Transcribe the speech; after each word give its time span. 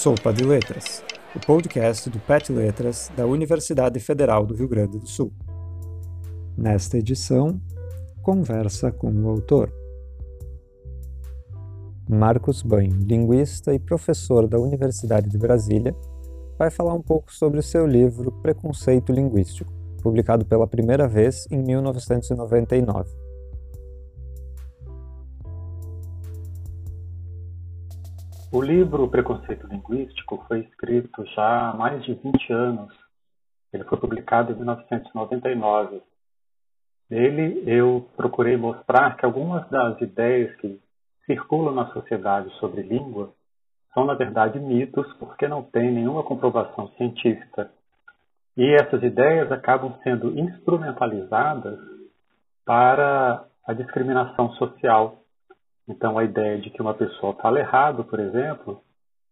Sopa 0.00 0.32
de 0.32 0.42
Letras, 0.44 1.04
o 1.36 1.40
podcast 1.40 2.08
do 2.08 2.18
PET 2.20 2.50
Letras 2.50 3.12
da 3.14 3.26
Universidade 3.26 4.00
Federal 4.00 4.46
do 4.46 4.54
Rio 4.54 4.66
Grande 4.66 4.98
do 4.98 5.06
Sul. 5.06 5.30
Nesta 6.56 6.96
edição, 6.96 7.60
conversa 8.22 8.90
com 8.90 9.12
o 9.12 9.28
autor. 9.28 9.70
Marcos 12.08 12.62
Banho, 12.62 12.98
linguista 12.98 13.74
e 13.74 13.78
professor 13.78 14.48
da 14.48 14.58
Universidade 14.58 15.28
de 15.28 15.36
Brasília, 15.36 15.94
vai 16.58 16.70
falar 16.70 16.94
um 16.94 17.02
pouco 17.02 17.30
sobre 17.30 17.60
o 17.60 17.62
seu 17.62 17.86
livro 17.86 18.32
Preconceito 18.40 19.12
Linguístico, 19.12 19.70
publicado 20.02 20.46
pela 20.46 20.66
primeira 20.66 21.06
vez 21.06 21.46
em 21.50 21.62
1999. 21.62 23.29
O 28.52 28.60
livro 28.60 29.08
Preconceito 29.08 29.64
Linguístico 29.68 30.44
foi 30.48 30.62
escrito 30.62 31.24
já 31.36 31.70
há 31.70 31.72
mais 31.72 32.02
de 32.02 32.14
20 32.14 32.52
anos. 32.52 32.92
Ele 33.72 33.84
foi 33.84 33.96
publicado 33.96 34.50
em 34.50 34.56
1999. 34.56 36.02
Nele, 37.08 37.62
eu 37.64 38.08
procurei 38.16 38.56
mostrar 38.56 39.16
que 39.16 39.24
algumas 39.24 39.68
das 39.70 40.00
ideias 40.00 40.52
que 40.56 40.80
circulam 41.26 41.72
na 41.72 41.92
sociedade 41.92 42.52
sobre 42.58 42.82
língua 42.82 43.32
são, 43.94 44.04
na 44.04 44.14
verdade, 44.14 44.58
mitos, 44.58 45.06
porque 45.20 45.46
não 45.46 45.62
têm 45.62 45.92
nenhuma 45.92 46.24
comprovação 46.24 46.88
científica. 46.96 47.70
E 48.56 48.74
essas 48.74 49.00
ideias 49.04 49.52
acabam 49.52 49.94
sendo 50.02 50.36
instrumentalizadas 50.36 51.78
para 52.64 53.44
a 53.64 53.72
discriminação 53.72 54.50
social 54.54 55.20
então, 55.90 56.16
a 56.16 56.22
ideia 56.22 56.58
de 56.60 56.70
que 56.70 56.80
uma 56.80 56.94
pessoa 56.94 57.34
fala 57.42 57.58
errado, 57.58 58.04
por 58.04 58.20
exemplo, 58.20 58.80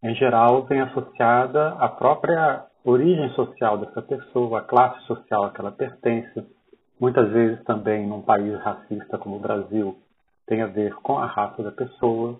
em 0.00 0.14
geral 0.14 0.62
vem 0.62 0.80
associada 0.80 1.70
à 1.80 1.88
própria 1.88 2.64
origem 2.84 3.28
social 3.30 3.76
dessa 3.78 4.00
pessoa, 4.00 4.60
à 4.60 4.62
classe 4.62 5.04
social 5.06 5.44
a 5.44 5.50
que 5.50 5.60
ela 5.60 5.72
pertence. 5.72 6.46
Muitas 7.00 7.28
vezes 7.32 7.60
também 7.64 8.06
num 8.06 8.22
país 8.22 8.56
racista 8.60 9.18
como 9.18 9.36
o 9.36 9.40
Brasil 9.40 9.98
tem 10.46 10.62
a 10.62 10.66
ver 10.66 10.94
com 11.02 11.18
a 11.18 11.26
raça 11.26 11.60
da 11.60 11.72
pessoa. 11.72 12.38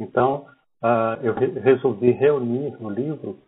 Então, 0.00 0.46
uh, 0.82 1.22
eu 1.22 1.34
re 1.34 1.48
resolvi 1.60 2.10
reunir 2.10 2.80
no 2.80 2.88
livro 2.88 3.38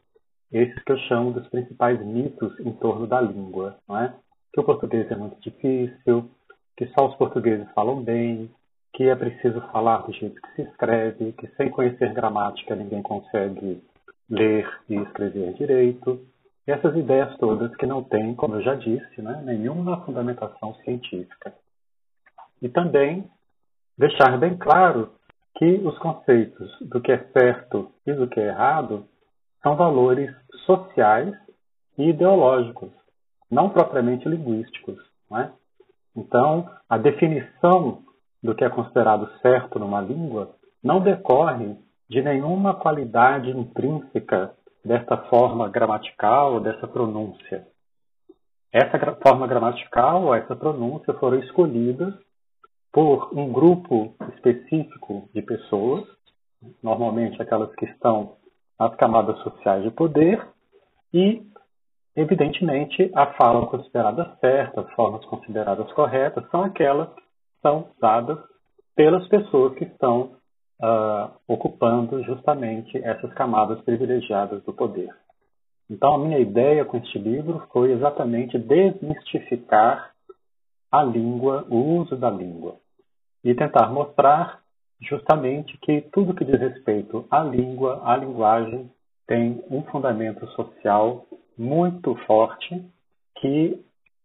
esses 0.52 0.82
que 0.82 0.92
eu 0.92 0.98
chamo 0.98 1.32
dos 1.32 1.48
principais 1.48 1.98
mitos 2.05 2.60
em 2.60 2.72
torno 2.72 3.06
da 3.06 3.22
língua, 3.22 3.78
não 3.88 3.98
é? 3.98 4.14
Que 4.52 4.60
o 4.60 4.64
português 4.64 5.10
é 5.10 5.16
muito 5.16 5.41
difícil, 5.41 6.28
que 6.77 6.86
só 6.88 7.08
os 7.08 7.16
portugueses 7.16 7.66
falam 7.72 8.02
bem, 8.02 8.50
que 8.95 9.09
é 9.09 9.14
preciso 9.17 9.61
falar 9.73 9.98
do 10.06 10.12
jeito 10.12 10.41
que 10.41 10.55
se 10.55 10.62
escreve, 10.62 11.33
que 11.33 11.48
sem 11.56 11.69
conhecer 11.69 12.12
gramática 12.14 12.77
ninguém 12.77 13.03
consegue 13.03 13.83
ler 14.31 14.69
e 14.89 14.95
escrever 14.95 15.53
direito. 15.55 16.25
E 16.67 16.70
essas 16.70 16.97
ideias 16.97 17.37
todas 17.39 17.75
que 17.77 17.87
não 17.87 18.05
têm, 18.05 18.34
como 18.34 18.55
eu 18.55 18.62
já 18.62 18.75
disse, 18.77 19.20
né, 19.20 19.42
nenhuma 19.45 20.00
fundamentação 20.05 20.75
científica. 20.77 21.53
E 22.62 22.69
também 22.69 23.28
deixar 23.98 24.39
bem 24.39 24.56
claro 24.56 25.12
que 25.59 25.67
os 25.84 25.98
conceitos 25.98 26.70
do 26.81 27.00
que 27.00 27.12
é 27.12 27.19
certo 27.37 27.91
e 28.06 28.12
do 28.12 28.28
que 28.28 28.41
é 28.41 28.47
errado 28.47 29.06
são 29.62 29.77
valores 29.77 30.34
sociais 30.65 31.34
e 31.98 32.11
ideológicos, 32.11 32.91
não 33.50 33.70
propriamente 33.70 34.28
linguísticos. 34.28 34.98
Não 35.28 35.39
é? 35.41 35.53
Então, 36.17 36.70
a 36.89 36.97
definição 36.97 38.05
do 38.45 38.55
que 38.55 38.62
é 38.62 38.69
considerado 38.69 39.27
certo 39.41 39.78
numa 39.78 40.03
língua 40.03 40.55
não 40.83 41.00
decorre 41.00 41.78
de 42.11 42.20
nenhuma 42.20 42.75
qualidade 42.75 43.50
intrínseca 43.50 44.55
dessa 44.84 45.17
forma 45.28 45.67
gramatical 45.70 46.53
ou 46.53 46.61
dessa 46.61 46.87
pronúncia. 46.87 47.67
Essa 48.70 48.98
forma 49.27 49.47
gramatical 49.47 50.25
ou 50.25 50.34
essa 50.34 50.54
pronúncia 50.54 51.15
foram 51.15 51.38
escolhidas 51.38 52.12
por 52.93 53.31
um 53.33 53.50
grupo 53.50 54.15
específico 54.34 55.27
de 55.33 55.41
pessoas, 55.41 56.04
normalmente 56.83 57.41
aquelas 57.41 57.75
que 57.77 57.87
estão 57.87 58.37
nas 58.78 58.94
camadas 58.97 59.38
sociais 59.38 59.84
de 59.84 59.91
poder, 59.91 60.47
e, 61.12 61.43
evidentemente, 62.15 63.10
a 63.15 63.27
fala 63.34 63.66
considerada 63.66 64.37
certa, 64.41 64.83
as 64.83 64.93
formas 64.93 65.25
consideradas 65.25 65.91
corretas, 65.93 66.49
são 66.50 66.62
aquelas 66.62 67.09
são 67.64 67.88
dadas 67.98 68.38
pelas 68.94 69.26
pessoas 69.28 69.75
que 69.76 69.84
estão 69.84 70.36
uh, 70.82 71.30
ocupando 71.48 72.22
justamente 72.25 72.98
essas 72.98 73.32
camadas 73.32 73.80
privilegiadas 73.80 74.62
do 74.64 74.72
poder. 74.72 75.08
Então, 75.91 76.14
a 76.14 76.19
minha 76.19 76.38
ideia 76.38 76.84
com 76.84 76.98
este 76.98 77.19
livro 77.19 77.66
foi 77.72 77.92
exatamente 77.92 78.58
desmistificar 78.58 80.12
a 80.92 81.03
língua, 81.03 81.66
o 81.69 82.00
uso 82.00 82.16
da 82.16 82.30
língua, 82.30 82.76
e 83.42 83.54
tentar 83.54 83.91
mostrar 83.91 84.60
justamente 85.00 85.76
que 85.78 86.03
tudo 86.12 86.34
que 86.34 86.44
diz 86.44 86.58
respeito 86.58 87.26
à 87.30 87.42
língua, 87.42 88.00
à 88.04 88.16
linguagem, 88.16 88.91
tem 89.26 89.62
um 89.70 89.82
fundamento 89.84 90.47
social 90.48 91.26
muito 91.56 92.14
forte 92.26 92.84
que 93.41 93.84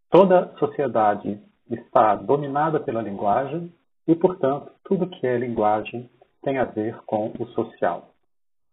toda 0.10 0.54
sociedade 0.58 1.40
está 1.70 2.16
dominada 2.16 2.80
pela 2.80 3.02
linguagem 3.02 3.72
e, 4.08 4.16
portanto, 4.16 4.72
tudo 4.84 5.10
que 5.10 5.26
é 5.28 5.38
linguagem 5.38 6.10
tem 6.42 6.58
a 6.58 6.66
ver 6.66 6.98
com 7.06 7.32
o 7.38 7.46
social. 7.48 8.10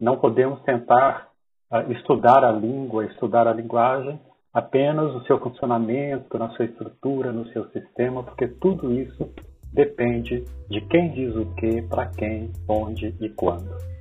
Não 0.00 0.18
podemos 0.18 0.62
tentar 0.62 1.28
uh, 1.70 1.92
estudar 1.92 2.44
a 2.44 2.52
língua, 2.52 3.04
estudar 3.06 3.46
a 3.46 3.52
linguagem 3.52 4.18
apenas 4.52 5.14
o 5.14 5.22
seu 5.26 5.38
funcionamento, 5.38 6.38
na 6.38 6.48
sua 6.50 6.64
estrutura, 6.64 7.30
no 7.30 7.46
seu 7.48 7.68
sistema, 7.70 8.22
porque 8.22 8.48
tudo 8.48 8.92
isso 8.92 9.30
depende 9.72 10.44
de 10.70 10.80
quem 10.80 11.10
diz 11.10 11.36
o 11.36 11.54
que, 11.56 11.82
para 11.82 12.06
quem, 12.06 12.50
onde 12.66 13.14
e 13.20 13.28
quando. 13.28 13.95